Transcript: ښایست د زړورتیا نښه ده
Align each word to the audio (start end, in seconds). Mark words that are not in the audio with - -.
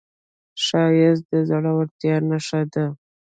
ښایست 0.63 1.23
د 1.29 1.31
زړورتیا 1.49 2.15
نښه 2.29 2.61
ده 2.73 2.85